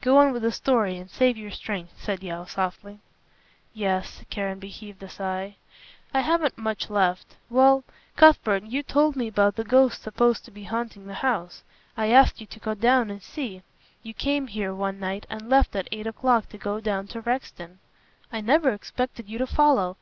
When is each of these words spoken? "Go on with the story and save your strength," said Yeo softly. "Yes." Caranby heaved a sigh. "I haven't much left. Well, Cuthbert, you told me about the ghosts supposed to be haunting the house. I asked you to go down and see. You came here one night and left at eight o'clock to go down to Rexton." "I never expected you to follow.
"Go 0.00 0.18
on 0.18 0.32
with 0.32 0.42
the 0.42 0.50
story 0.50 0.96
and 0.96 1.08
save 1.08 1.36
your 1.36 1.52
strength," 1.52 1.92
said 2.02 2.20
Yeo 2.20 2.46
softly. 2.46 2.98
"Yes." 3.72 4.24
Caranby 4.28 4.68
heaved 4.70 5.00
a 5.04 5.08
sigh. 5.08 5.54
"I 6.12 6.22
haven't 6.22 6.58
much 6.58 6.90
left. 6.90 7.36
Well, 7.48 7.84
Cuthbert, 8.16 8.64
you 8.64 8.82
told 8.82 9.14
me 9.14 9.28
about 9.28 9.54
the 9.54 9.62
ghosts 9.62 10.02
supposed 10.02 10.44
to 10.46 10.50
be 10.50 10.64
haunting 10.64 11.06
the 11.06 11.14
house. 11.22 11.62
I 11.96 12.08
asked 12.10 12.40
you 12.40 12.46
to 12.48 12.58
go 12.58 12.74
down 12.74 13.08
and 13.08 13.22
see. 13.22 13.62
You 14.02 14.14
came 14.14 14.48
here 14.48 14.74
one 14.74 14.98
night 14.98 15.26
and 15.30 15.48
left 15.48 15.76
at 15.76 15.86
eight 15.92 16.08
o'clock 16.08 16.48
to 16.48 16.58
go 16.58 16.80
down 16.80 17.06
to 17.14 17.20
Rexton." 17.22 17.78
"I 18.32 18.40
never 18.40 18.70
expected 18.70 19.28
you 19.28 19.38
to 19.38 19.46
follow. 19.46 19.96